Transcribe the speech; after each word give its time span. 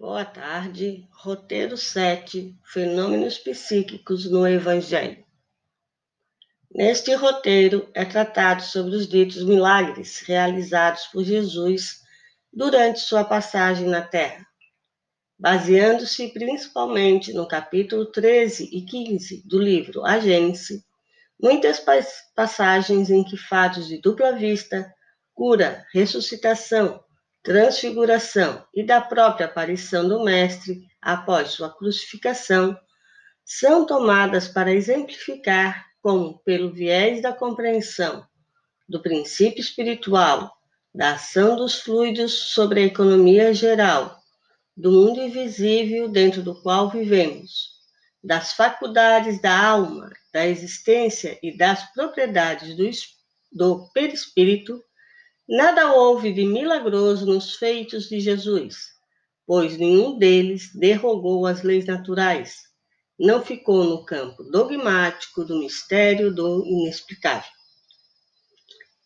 Boa 0.00 0.24
tarde. 0.24 1.06
Roteiro 1.12 1.76
7: 1.76 2.58
Fenômenos 2.64 3.36
psíquicos 3.36 4.24
no 4.24 4.48
Evangelho. 4.48 5.22
Neste 6.74 7.12
roteiro 7.12 7.86
é 7.92 8.02
tratado 8.06 8.62
sobre 8.62 8.96
os 8.96 9.06
ditos 9.06 9.44
milagres 9.44 10.20
realizados 10.20 11.04
por 11.08 11.22
Jesus 11.22 12.00
durante 12.50 13.00
sua 13.00 13.24
passagem 13.24 13.88
na 13.88 14.00
Terra, 14.00 14.46
baseando-se 15.38 16.28
principalmente 16.28 17.34
no 17.34 17.46
capítulo 17.46 18.06
13 18.06 18.70
e 18.72 18.80
15 18.80 19.46
do 19.46 19.58
livro 19.58 20.06
A 20.06 20.18
Gênese, 20.18 20.82
muitas 21.38 21.78
passagens 22.34 23.10
em 23.10 23.22
que 23.22 23.36
fatos 23.36 23.86
de 23.86 24.00
dupla 24.00 24.32
vista, 24.32 24.90
cura, 25.34 25.84
ressuscitação, 25.92 27.04
transfiguração 27.42 28.64
e 28.74 28.84
da 28.84 29.00
própria 29.00 29.46
aparição 29.46 30.06
do 30.06 30.22
Mestre 30.22 30.86
após 31.00 31.50
sua 31.50 31.70
crucificação 31.70 32.78
são 33.44 33.86
tomadas 33.86 34.48
para 34.48 34.72
exemplificar 34.72 35.86
como, 36.02 36.38
pelo 36.40 36.72
viés 36.72 37.20
da 37.22 37.32
compreensão 37.32 38.24
do 38.88 39.00
princípio 39.00 39.60
espiritual, 39.60 40.52
da 40.92 41.12
ação 41.12 41.56
dos 41.56 41.80
fluidos 41.80 42.32
sobre 42.32 42.80
a 42.80 42.84
economia 42.84 43.54
geral, 43.54 44.18
do 44.76 44.90
mundo 44.90 45.20
invisível 45.20 46.08
dentro 46.08 46.42
do 46.42 46.60
qual 46.60 46.90
vivemos, 46.90 47.78
das 48.22 48.52
faculdades 48.52 49.40
da 49.40 49.56
alma, 49.56 50.10
da 50.32 50.46
existência 50.46 51.38
e 51.42 51.56
das 51.56 51.92
propriedades 51.92 52.76
do, 52.76 52.90
do 53.52 53.88
perispírito, 53.92 54.82
Nada 55.52 55.92
houve 55.92 56.32
de 56.32 56.44
milagroso 56.44 57.26
nos 57.26 57.56
feitos 57.56 58.08
de 58.08 58.20
Jesus, 58.20 58.90
pois 59.44 59.76
nenhum 59.76 60.16
deles 60.16 60.70
derrogou 60.72 61.44
as 61.44 61.64
leis 61.64 61.86
naturais, 61.86 62.58
não 63.18 63.44
ficou 63.44 63.82
no 63.82 64.04
campo 64.04 64.44
dogmático 64.44 65.44
do 65.44 65.58
mistério 65.58 66.32
do 66.32 66.64
inexplicável. 66.64 67.50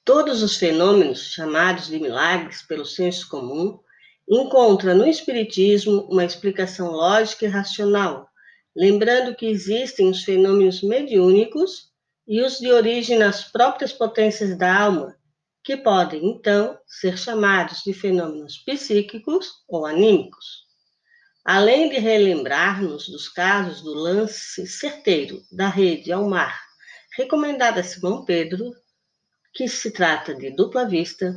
Todos 0.04 0.42
os 0.42 0.58
fenômenos 0.58 1.32
chamados 1.32 1.86
de 1.86 1.98
milagres 1.98 2.60
pelo 2.60 2.84
senso 2.84 3.26
comum 3.30 3.80
encontram 4.28 4.94
no 4.94 5.06
Espiritismo 5.06 6.06
uma 6.10 6.26
explicação 6.26 6.90
lógica 6.90 7.46
e 7.46 7.48
racional, 7.48 8.28
lembrando 8.76 9.34
que 9.34 9.46
existem 9.46 10.10
os 10.10 10.22
fenômenos 10.22 10.82
mediúnicos 10.82 11.88
e 12.28 12.42
os 12.42 12.58
de 12.58 12.70
origem 12.70 13.18
nas 13.18 13.44
próprias 13.44 13.94
potências 13.94 14.58
da 14.58 14.78
alma, 14.78 15.16
que 15.64 15.78
podem, 15.78 16.26
então, 16.26 16.78
ser 16.86 17.16
chamados 17.16 17.82
de 17.82 17.94
fenômenos 17.94 18.58
psíquicos 18.58 19.64
ou 19.66 19.86
anímicos. 19.86 20.64
Além 21.42 21.88
de 21.88 21.98
relembrar-nos 21.98 23.08
dos 23.08 23.30
casos 23.30 23.80
do 23.80 23.94
lance 23.94 24.66
certeiro 24.66 25.42
da 25.50 25.68
rede 25.68 26.12
ao 26.12 26.28
mar, 26.28 26.60
recomendada 27.16 27.80
a 27.80 27.84
Simão 27.84 28.24
Pedro, 28.24 28.72
que 29.54 29.66
se 29.66 29.90
trata 29.90 30.34
de 30.34 30.50
dupla 30.50 30.86
vista, 30.86 31.34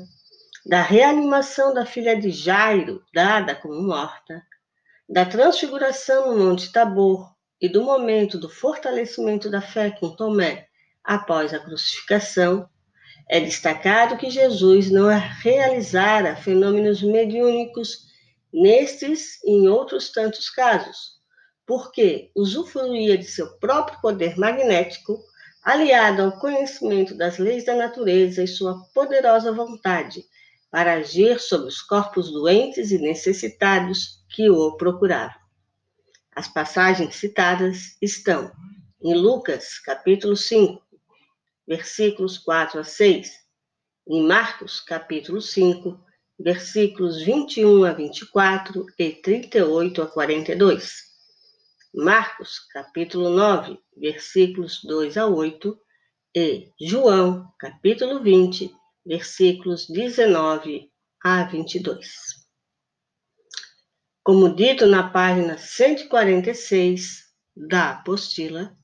da 0.66 0.82
reanimação 0.82 1.74
da 1.74 1.86
filha 1.86 2.20
de 2.20 2.30
Jairo, 2.30 3.02
dada 3.14 3.56
como 3.56 3.82
morta, 3.82 4.44
da 5.08 5.26
transfiguração 5.26 6.34
no 6.36 6.46
Monte 6.46 6.70
Tabor 6.72 7.34
e 7.62 7.70
do 7.70 7.82
momento 7.82 8.38
do 8.38 8.50
fortalecimento 8.50 9.50
da 9.50 9.62
fé 9.62 9.92
com 9.92 10.14
Tomé 10.14 10.68
após 11.02 11.54
a 11.54 11.60
crucificação, 11.60 12.70
é 13.30 13.40
destacado 13.40 14.18
que 14.18 14.30
Jesus 14.30 14.90
não 14.90 15.08
realizara 15.42 16.36
fenômenos 16.36 17.02
mediúnicos 17.04 18.08
nestes 18.54 19.44
e 19.44 19.52
em 19.52 19.68
outros 19.68 20.12
tantos 20.12 20.50
casos, 20.50 21.18
porque 21.66 22.32
usufruía 22.36 23.18
de 23.18 23.26
seu 23.26 23.58
próprio 23.60 24.00
poder 24.00 24.38
magnético, 24.38 25.22
aliado 25.62 26.22
ao 26.22 26.40
conhecimento 26.40 27.16
das 27.16 27.38
leis 27.38 27.66
da 27.66 27.76
natureza 27.76 28.42
e 28.42 28.48
sua 28.48 28.82
poderosa 28.94 29.52
vontade 29.52 30.24
para 30.72 30.94
agir 30.94 31.40
sobre 31.40 31.68
os 31.68 31.82
corpos 31.82 32.32
doentes 32.32 32.92
e 32.92 32.98
necessitados 32.98 34.24
que 34.30 34.50
o 34.50 34.78
procuravam. 34.78 35.36
As 36.34 36.48
passagens 36.48 37.16
citadas 37.16 37.98
estão 38.02 38.52
em 39.02 39.14
Lucas, 39.14 39.80
capítulo 39.80 40.36
5, 40.36 40.82
versículos 41.68 42.38
4 42.38 42.80
a 42.80 42.84
6, 42.84 43.32
em 44.08 44.26
Marcos, 44.26 44.80
capítulo 44.80 45.42
5, 45.42 46.00
versículos 46.40 47.22
21 47.22 47.84
a 47.84 47.94
24 47.94 48.86
e 48.98 49.12
38 49.12 50.02
a 50.02 50.08
42. 50.08 51.08
Marcos, 51.94 52.60
capítulo 52.72 53.30
9, 53.30 53.78
versículos 53.98 54.82
2 54.84 55.18
a 55.18 55.28
8 55.28 55.78
e 56.36 56.72
João, 56.80 57.52
capítulo 57.60 58.22
20, 58.22 58.72
versículos 59.06 59.88
19 59.88 60.92
a 61.24 61.44
22. 61.44 62.48
Como 64.24 64.56
dito 64.56 64.86
na 64.86 65.10
página 65.10 65.58
146 65.58 67.24
da 67.56 67.92
apostila, 67.92 68.78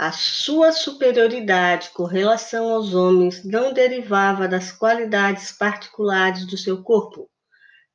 a 0.00 0.12
sua 0.12 0.72
superioridade 0.72 1.90
com 1.90 2.04
relação 2.04 2.72
aos 2.72 2.94
homens 2.94 3.44
não 3.44 3.70
derivava 3.70 4.48
das 4.48 4.72
qualidades 4.72 5.52
particulares 5.52 6.46
do 6.46 6.56
seu 6.56 6.82
corpo, 6.82 7.30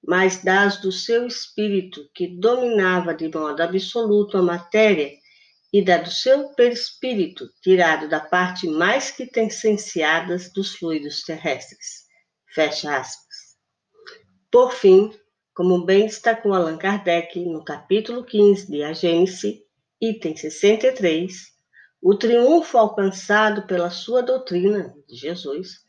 mas 0.07 0.43
das 0.43 0.79
do 0.79 0.91
seu 0.91 1.25
espírito, 1.25 2.07
que 2.13 2.27
dominava 2.27 3.11
de 3.11 3.27
modo 3.35 3.59
absoluto 3.59 4.37
a 4.37 4.43
matéria, 4.43 5.13
e 5.73 5.83
da 5.83 5.97
do 5.97 6.11
seu 6.11 6.49
perispírito, 6.49 7.49
tirado 7.63 8.07
da 8.07 8.19
parte 8.19 8.67
mais 8.67 9.09
quintessenciadas 9.09 10.53
dos 10.53 10.75
fluidos 10.75 11.23
terrestres. 11.23 12.03
Fecha 12.53 12.97
aspas. 12.97 13.57
Por 14.51 14.71
fim, 14.73 15.11
como 15.55 15.83
bem 15.83 16.05
destacou 16.05 16.53
Allan 16.53 16.77
Kardec 16.77 17.43
no 17.47 17.65
capítulo 17.65 18.23
15 18.23 18.69
de 18.69 18.83
A 18.83 18.93
Gênese, 18.93 19.63
item 19.99 20.37
63, 20.37 21.54
o 22.07 22.13
triunfo 22.13 22.77
alcançado 22.77 23.63
pela 23.63 23.89
sua 23.89 24.21
doutrina 24.21 24.93
de 25.09 25.15
Jesus 25.15 25.79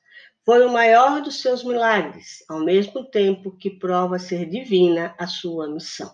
foi 0.46 0.64
o 0.64 0.72
maior 0.72 1.20
dos 1.20 1.42
seus 1.42 1.62
milagres, 1.62 2.42
ao 2.48 2.60
mesmo 2.60 3.04
tempo 3.04 3.54
que 3.58 3.68
prova 3.68 4.18
ser 4.18 4.48
divina 4.48 5.14
a 5.18 5.26
sua 5.26 5.68
missão. 5.68 6.10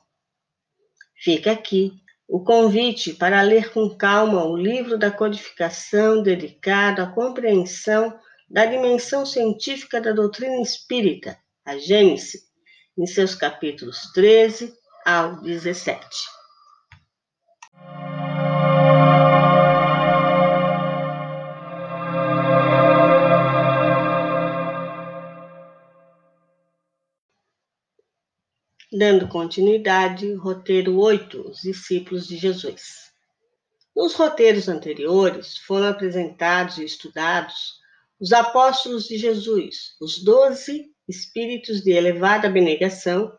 Fica 1.14 1.52
aqui 1.52 1.92
o 2.26 2.42
convite 2.42 3.12
para 3.12 3.42
ler 3.42 3.72
com 3.72 3.96
calma 3.96 4.44
o 4.44 4.56
livro 4.56 4.98
da 4.98 5.08
codificação 5.08 6.20
dedicado 6.20 7.00
à 7.00 7.06
compreensão 7.06 8.18
da 8.50 8.66
dimensão 8.66 9.24
científica 9.24 10.00
da 10.00 10.10
doutrina 10.10 10.60
espírita, 10.60 11.38
a 11.64 11.78
Gênese, 11.78 12.40
em 12.98 13.06
seus 13.06 13.36
capítulos 13.36 14.10
13 14.12 14.74
ao 15.06 15.40
17. 15.42 16.41
Dando 28.94 29.26
continuidade, 29.26 30.34
roteiro 30.34 30.98
8, 30.98 31.48
os 31.48 31.62
discípulos 31.62 32.28
de 32.28 32.36
Jesus. 32.36 33.10
Nos 33.96 34.12
roteiros 34.12 34.68
anteriores 34.68 35.56
foram 35.56 35.86
apresentados 35.86 36.76
e 36.76 36.84
estudados 36.84 37.80
os 38.20 38.34
apóstolos 38.34 39.04
de 39.04 39.16
Jesus, 39.16 39.96
os 39.98 40.22
doze 40.22 40.90
espíritos 41.08 41.80
de 41.80 41.92
elevada 41.92 42.48
abnegação 42.48 43.32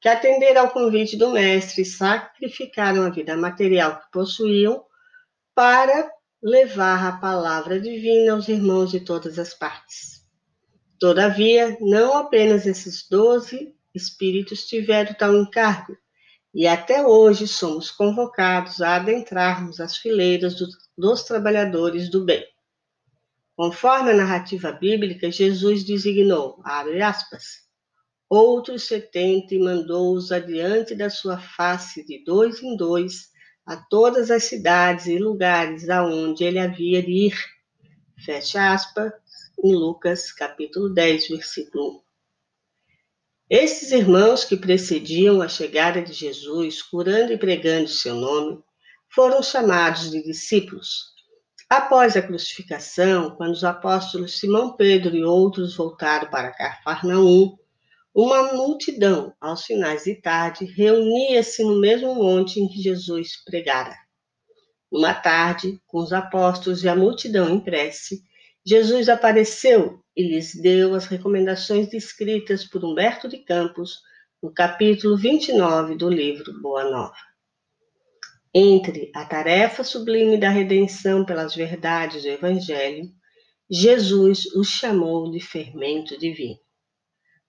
que 0.00 0.08
atenderam 0.08 0.62
ao 0.62 0.70
convite 0.70 1.16
do 1.16 1.30
Mestre 1.30 1.82
e 1.82 1.84
sacrificaram 1.84 3.02
a 3.02 3.10
vida 3.10 3.36
material 3.36 3.98
que 3.98 4.12
possuíam 4.12 4.84
para 5.56 6.08
levar 6.40 7.04
a 7.04 7.16
palavra 7.18 7.80
divina 7.80 8.32
aos 8.32 8.46
irmãos 8.46 8.92
de 8.92 9.00
todas 9.00 9.40
as 9.40 9.54
partes. 9.54 10.24
Todavia, 11.00 11.76
não 11.80 12.16
apenas 12.16 12.64
esses 12.64 13.08
doze 13.08 13.74
espíritos 13.94 14.66
tiveram 14.66 15.14
tal 15.14 15.36
encargo, 15.36 15.96
e 16.52 16.66
até 16.66 17.06
hoje 17.06 17.46
somos 17.46 17.90
convocados 17.90 18.80
a 18.80 18.96
adentrarmos 18.96 19.80
as 19.80 19.96
fileiras 19.96 20.56
do, 20.56 20.66
dos 20.98 21.22
trabalhadores 21.22 22.10
do 22.10 22.24
bem. 22.24 22.44
Conforme 23.56 24.10
a 24.10 24.16
narrativa 24.16 24.72
bíblica, 24.72 25.30
Jesus 25.30 25.84
designou, 25.84 26.60
abre 26.64 27.02
aspas, 27.02 27.68
outros 28.28 28.84
setenta 28.84 29.54
e 29.54 29.58
mandou-os 29.58 30.32
adiante 30.32 30.94
da 30.94 31.10
sua 31.10 31.38
face 31.38 32.04
de 32.06 32.24
dois 32.24 32.62
em 32.62 32.76
dois 32.76 33.30
a 33.66 33.76
todas 33.76 34.30
as 34.30 34.44
cidades 34.44 35.06
e 35.06 35.18
lugares 35.18 35.88
aonde 35.88 36.42
ele 36.42 36.58
havia 36.58 37.02
de 37.02 37.26
ir. 37.26 37.34
Fecha 38.24 38.72
aspas, 38.72 39.12
em 39.62 39.74
Lucas 39.74 40.32
capítulo 40.32 40.88
10, 40.88 41.28
versículo 41.28 41.98
1. 41.98 42.09
Esses 43.50 43.90
irmãos 43.90 44.44
que 44.44 44.56
precediam 44.56 45.42
a 45.42 45.48
chegada 45.48 46.00
de 46.00 46.12
Jesus, 46.12 46.82
curando 46.82 47.32
e 47.32 47.36
pregando 47.36 47.88
seu 47.88 48.14
nome, 48.14 48.62
foram 49.12 49.42
chamados 49.42 50.08
de 50.08 50.22
discípulos. 50.22 51.06
Após 51.68 52.16
a 52.16 52.22
crucificação, 52.22 53.34
quando 53.34 53.50
os 53.50 53.64
apóstolos 53.64 54.38
Simão 54.38 54.76
Pedro 54.76 55.16
e 55.16 55.24
outros 55.24 55.74
voltaram 55.74 56.30
para 56.30 56.52
Cafarnaum, 56.52 57.58
uma 58.14 58.52
multidão, 58.52 59.34
aos 59.40 59.64
finais 59.64 60.04
de 60.04 60.14
tarde, 60.14 60.64
reunia-se 60.64 61.64
no 61.64 61.80
mesmo 61.80 62.14
monte 62.14 62.60
em 62.60 62.68
que 62.68 62.80
Jesus 62.80 63.42
pregara. 63.44 63.96
Uma 64.88 65.12
tarde, 65.12 65.82
com 65.88 65.98
os 65.98 66.12
apóstolos 66.12 66.84
e 66.84 66.88
a 66.88 66.94
multidão 66.94 67.50
em 67.50 67.58
prece, 67.58 68.22
Jesus 68.64 69.08
apareceu 69.08 70.02
e 70.14 70.22
lhes 70.22 70.54
deu 70.54 70.94
as 70.94 71.06
recomendações 71.06 71.88
descritas 71.88 72.64
por 72.64 72.84
Humberto 72.84 73.26
de 73.26 73.38
Campos 73.38 74.00
no 74.42 74.52
capítulo 74.52 75.16
29 75.16 75.96
do 75.96 76.10
livro 76.10 76.60
Boa 76.60 76.84
Nova. 76.84 77.16
Entre 78.52 79.10
a 79.14 79.24
tarefa 79.24 79.82
sublime 79.82 80.36
da 80.36 80.50
redenção 80.50 81.24
pelas 81.24 81.54
verdades 81.54 82.22
do 82.22 82.28
Evangelho, 82.28 83.08
Jesus 83.70 84.46
os 84.46 84.68
chamou 84.68 85.30
de 85.30 85.40
fermento 85.40 86.18
divino. 86.18 86.58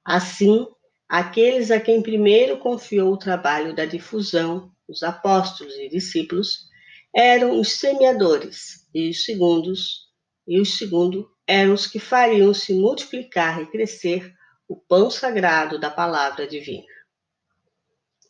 Assim, 0.05 0.65
aqueles 1.09 1.71
a 1.71 1.79
quem 1.79 2.01
primeiro 2.01 2.59
confiou 2.59 3.11
o 3.11 3.17
trabalho 3.17 3.75
da 3.75 3.85
difusão, 3.85 4.71
os 4.87 5.03
apóstolos 5.03 5.73
e 5.73 5.89
discípulos, 5.89 6.69
eram 7.13 7.59
os 7.59 7.73
semeadores, 7.73 8.87
e 8.93 9.09
os 9.09 9.25
segundos, 9.25 10.10
e 10.47 10.59
os 10.59 10.77
segundo 10.77 11.29
eram 11.47 11.73
os 11.73 11.87
que 11.87 11.99
fariam 11.99 12.53
se 12.53 12.73
multiplicar 12.73 13.61
e 13.61 13.65
crescer 13.67 14.33
o 14.67 14.75
pão 14.75 15.09
sagrado 15.11 15.79
da 15.79 15.89
palavra 15.89 16.47
divina. 16.47 16.87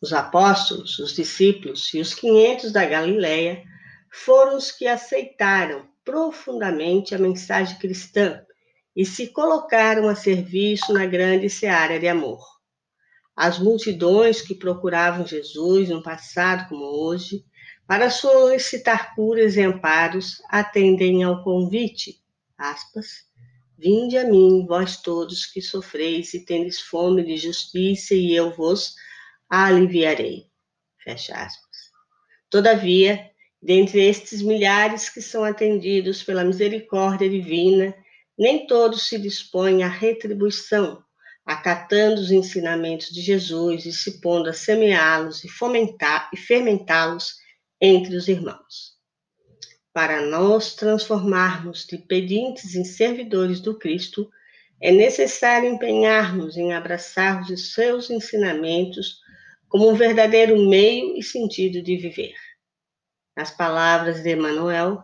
Os 0.02 0.12
apóstolos, 0.12 0.98
os 0.98 1.14
discípulos 1.14 1.94
e 1.94 2.00
os 2.00 2.12
quinhentos 2.12 2.72
da 2.72 2.84
Galileia 2.84 3.62
foram 4.10 4.56
os 4.56 4.72
que 4.72 4.86
aceitaram 4.86 5.88
profundamente 6.04 7.14
a 7.14 7.18
mensagem 7.18 7.78
cristã 7.78 8.44
e 8.94 9.06
se 9.06 9.28
colocaram 9.28 10.08
a 10.08 10.14
serviço 10.14 10.92
na 10.92 11.06
grande 11.06 11.48
seara 11.48 11.98
de 11.98 12.08
amor. 12.08 12.44
As 13.34 13.58
multidões 13.58 14.42
que 14.42 14.54
procuravam 14.54 15.26
Jesus 15.26 15.88
no 15.88 16.02
passado 16.02 16.68
como 16.68 16.84
hoje 16.84 17.44
para 17.86 18.10
solicitar 18.10 19.14
curas 19.14 19.56
e 19.56 19.60
amparos, 19.62 20.42
atendem 20.48 21.22
ao 21.22 21.42
convite, 21.42 22.20
aspas, 22.56 23.26
Vinde 23.84 24.16
a 24.16 24.22
mim, 24.22 24.64
vós 24.64 24.96
todos 24.98 25.44
que 25.44 25.60
sofreis 25.60 26.32
e 26.34 26.44
tendes 26.44 26.80
fome 26.80 27.24
de 27.24 27.36
justiça, 27.36 28.14
e 28.14 28.32
eu 28.32 28.54
vos 28.54 28.94
aliviarei. 29.50 30.46
Fecha 31.02 31.34
aspas. 31.34 31.90
Todavia, 32.48 33.28
dentre 33.60 34.00
estes 34.00 34.40
milhares 34.40 35.08
que 35.08 35.20
são 35.20 35.42
atendidos 35.42 36.22
pela 36.22 36.44
misericórdia 36.44 37.28
divina, 37.28 37.92
nem 38.38 38.68
todos 38.68 39.08
se 39.08 39.18
dispõem 39.18 39.82
à 39.82 39.88
retribuição, 39.88 41.02
acatando 41.44 42.20
os 42.20 42.30
ensinamentos 42.30 43.08
de 43.08 43.20
Jesus 43.20 43.84
e 43.84 43.92
se 43.92 44.20
pondo 44.20 44.48
a 44.48 44.52
semeá-los 44.52 45.42
e 45.42 45.48
fomentar 45.48 46.30
e 46.32 46.36
fermentá-los 46.36 47.41
entre 47.84 48.14
os 48.14 48.28
irmãos. 48.28 48.92
Para 49.92 50.24
nós 50.24 50.76
transformarmos 50.76 51.84
de 51.84 51.98
pedintes 51.98 52.76
em 52.76 52.84
servidores 52.84 53.60
do 53.60 53.76
Cristo, 53.76 54.30
é 54.80 54.92
necessário 54.92 55.68
empenhar-nos 55.68 56.56
em 56.56 56.72
abraçar 56.72 57.42
os 57.42 57.74
seus 57.74 58.08
ensinamentos 58.08 59.20
como 59.68 59.90
um 59.90 59.94
verdadeiro 59.94 60.56
meio 60.68 61.16
e 61.18 61.22
sentido 61.24 61.82
de 61.82 61.96
viver. 61.96 62.34
Nas 63.36 63.50
palavras 63.50 64.22
de 64.22 64.32
Emmanuel, 64.32 65.02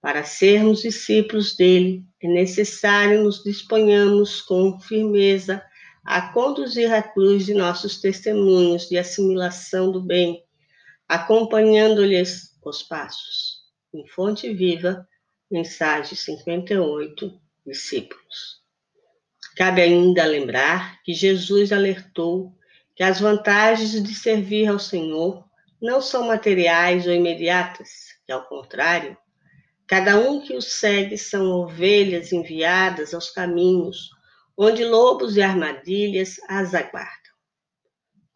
para 0.00 0.22
sermos 0.22 0.82
discípulos 0.82 1.56
dele, 1.56 2.04
é 2.22 2.28
necessário 2.28 3.24
nos 3.24 3.42
disponhamos 3.42 4.40
com 4.40 4.78
firmeza 4.78 5.62
a 6.04 6.32
conduzir 6.32 6.92
a 6.92 7.02
cruz 7.02 7.44
de 7.44 7.54
nossos 7.54 8.00
testemunhos 8.00 8.88
de 8.88 8.96
assimilação 8.96 9.90
do 9.90 10.00
bem 10.00 10.47
acompanhando-lhes 11.08 12.54
os 12.62 12.82
passos. 12.82 13.62
Em 13.94 14.06
Fonte 14.06 14.52
Viva, 14.52 15.08
mensagem 15.50 16.14
58, 16.14 17.40
discípulos. 17.66 18.58
Cabe 19.56 19.80
ainda 19.80 20.24
lembrar 20.24 21.02
que 21.02 21.14
Jesus 21.14 21.72
alertou 21.72 22.54
que 22.94 23.02
as 23.02 23.20
vantagens 23.20 24.02
de 24.02 24.14
servir 24.14 24.68
ao 24.68 24.78
Senhor 24.78 25.44
não 25.80 26.02
são 26.02 26.26
materiais 26.26 27.06
ou 27.06 27.12
imediatas, 27.12 27.88
que 28.26 28.32
ao 28.32 28.44
contrário, 28.46 29.16
cada 29.86 30.18
um 30.18 30.40
que 30.40 30.54
o 30.54 30.60
segue 30.60 31.16
são 31.16 31.46
ovelhas 31.52 32.32
enviadas 32.32 33.14
aos 33.14 33.30
caminhos, 33.30 34.10
onde 34.56 34.84
lobos 34.84 35.36
e 35.36 35.42
armadilhas 35.42 36.36
as 36.48 36.74
aguardam. 36.74 37.17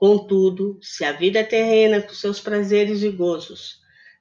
Contudo, 0.03 0.81
se 0.83 1.05
a 1.05 1.13
vida 1.13 1.45
terrena, 1.45 2.03
com 2.03 2.13
seus 2.13 2.41
prazeres 2.41 3.05
e 3.05 3.09
gozos, 3.09 3.79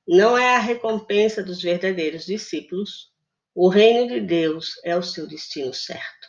não 0.08 0.38
é 0.38 0.56
a 0.56 0.60
recompensa 0.60 1.42
dos 1.42 1.60
verdadeiros 1.60 2.28
discípulos, 2.28 3.12
o 3.56 3.68
reino 3.68 4.08
de 4.08 4.22
Deus 4.22 4.80
é 4.84 4.96
o 4.96 5.02
seu 5.02 5.26
destino 5.26 5.74
certo. 5.74 6.28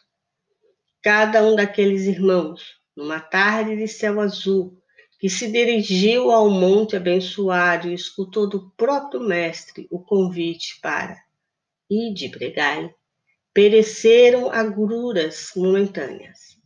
Cada 1.02 1.44
um 1.44 1.54
daqueles 1.54 2.06
irmãos, 2.06 2.62
numa 2.96 3.20
tarde 3.20 3.76
de 3.76 3.86
céu 3.86 4.22
azul, 4.22 4.82
que 5.18 5.28
se 5.28 5.52
dirigiu 5.52 6.30
ao 6.30 6.48
monte 6.48 6.96
abençoado 6.96 7.90
e 7.90 7.92
escutou 7.92 8.48
do 8.48 8.70
próprio 8.70 9.20
Mestre 9.20 9.86
o 9.90 10.02
convite 10.02 10.80
para 10.80 11.14
ir 11.90 12.14
de 12.14 12.30
pregai, 12.30 12.90
pereceram 13.52 14.50
agruras 14.50 15.50
momentâneas. 15.54 16.56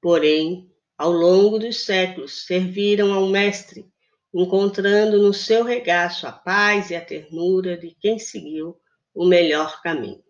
Porém, 0.00 0.72
ao 1.02 1.10
longo 1.10 1.58
dos 1.58 1.84
séculos, 1.84 2.46
serviram 2.46 3.12
ao 3.12 3.26
Mestre, 3.26 3.90
encontrando 4.32 5.20
no 5.20 5.34
seu 5.34 5.64
regaço 5.64 6.28
a 6.28 6.30
paz 6.30 6.90
e 6.90 6.94
a 6.94 7.04
ternura 7.04 7.76
de 7.76 7.90
quem 8.00 8.20
seguiu 8.20 8.80
o 9.12 9.26
melhor 9.26 9.82
caminho. 9.82 10.22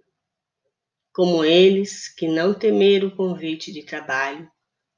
Como 1.13 1.45
eles, 1.45 2.09
que 2.09 2.27
não 2.27 2.55
temeram 2.55 3.09
o 3.09 3.15
convite 3.15 3.71
de 3.71 3.83
trabalho, 3.83 4.51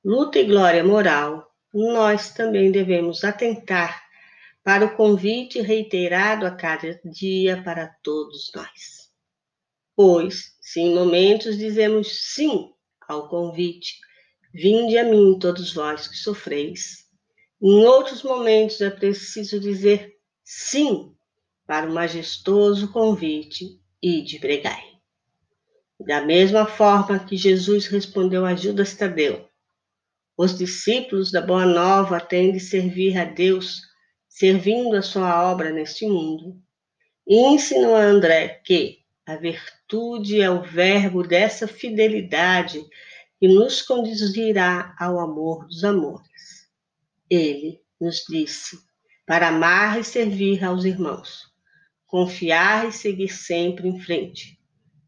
luta 0.05 0.38
e 0.38 0.44
glória 0.44 0.85
moral, 0.85 1.53
nós 1.73 2.32
também 2.32 2.71
devemos 2.71 3.25
atentar 3.25 4.00
para 4.62 4.85
o 4.85 4.95
convite 4.95 5.61
reiterado 5.61 6.47
a 6.47 6.52
cada 6.52 7.00
dia 7.04 7.61
para 7.64 7.88
todos 8.00 8.49
nós. 8.54 9.11
Pois, 9.97 10.57
se 10.61 10.78
em 10.78 10.95
momentos 10.95 11.59
dizemos 11.59 12.33
sim 12.33 12.73
ao 13.09 13.28
convite, 13.28 14.04
Vinde 14.56 14.96
a 14.96 15.02
mim, 15.02 15.37
todos 15.37 15.73
vós 15.73 16.06
que 16.06 16.16
sofreis. 16.16 17.06
Em 17.61 17.84
outros 17.87 18.23
momentos 18.23 18.80
é 18.80 18.88
preciso 18.88 19.58
dizer 19.58 20.14
sim 20.44 21.12
para 21.66 21.90
o 21.90 21.92
majestoso 21.92 22.92
convite 22.92 23.80
e 24.00 24.23
de 24.23 24.38
pregai. 24.38 24.84
Da 26.06 26.20
mesma 26.20 26.66
forma 26.66 27.18
que 27.18 27.37
Jesus 27.37 27.88
respondeu 27.88 28.46
a 28.46 28.54
Judas 28.54 28.94
Tadeu, 28.94 29.49
os 30.37 30.56
discípulos 30.56 31.32
da 31.32 31.40
Boa 31.40 31.66
Nova 31.66 32.20
têm 32.20 32.52
de 32.52 32.61
servir 32.61 33.18
a 33.18 33.25
Deus, 33.25 33.80
servindo 34.28 34.94
a 34.94 35.02
sua 35.02 35.50
obra 35.50 35.73
neste 35.73 36.06
mundo. 36.06 36.56
E 37.26 37.37
ensinou 37.37 37.96
a 37.96 38.04
André 38.04 38.61
que 38.64 38.99
a 39.26 39.34
virtude 39.34 40.40
é 40.40 40.49
o 40.49 40.62
verbo 40.62 41.26
dessa 41.26 41.66
fidelidade 41.66 42.84
que 43.38 43.49
nos 43.49 43.83
conduzirá 43.83 44.95
ao 44.99 45.19
amor 45.19 45.67
dos 45.67 45.85
amores. 45.85 46.69
Ele 47.29 47.81
nos 48.00 48.25
disse 48.29 48.79
para 49.26 49.49
amar 49.49 49.99
e 49.99 50.05
servir 50.05 50.62
aos 50.62 50.85
irmãos, 50.85 51.45
confiar 52.07 52.88
e 52.88 52.93
seguir 52.93 53.31
sempre 53.31 53.88
em 53.88 53.99
frente, 53.99 54.59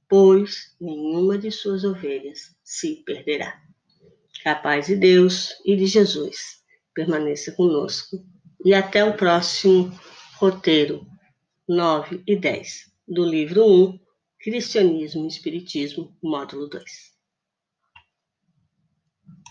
pois 0.08 0.74
nenhuma 0.80 1.38
de 1.38 1.50
suas 1.50 1.84
ovelhas 1.84 2.56
se 2.64 3.02
perderá. 3.04 3.60
Que 4.42 4.48
a 4.48 4.54
paz 4.54 4.86
de 4.86 4.96
Deus 4.96 5.54
e 5.64 5.76
de 5.76 5.86
Jesus 5.86 6.62
permaneça 6.94 7.52
conosco 7.52 8.24
e 8.64 8.72
até 8.72 9.04
o 9.04 9.16
próximo 9.16 9.92
roteiro 10.34 11.06
9 11.68 12.22
e 12.26 12.36
10 12.36 12.92
do 13.06 13.24
livro 13.24 13.64
1, 13.64 14.00
Cristianismo 14.40 15.24
e 15.24 15.28
Espiritismo, 15.28 16.16
módulo 16.22 16.68
2. 16.68 17.15